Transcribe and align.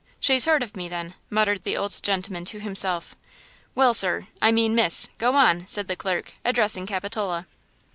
she's 0.19 0.45
heard 0.45 0.63
of 0.63 0.75
me, 0.75 0.89
then!" 0.89 1.13
muttered 1.29 1.61
the 1.61 1.77
old 1.77 2.01
gentleman 2.01 2.43
to 2.43 2.59
himself. 2.59 3.15
"Well, 3.75 3.93
sir–I 3.93 4.51
mean, 4.51 4.73
miss–go 4.73 5.35
on!" 5.35 5.67
said 5.67 5.87
the 5.87 5.95
clerk, 5.95 6.33
addressing 6.43 6.87
Capitola. 6.87 7.45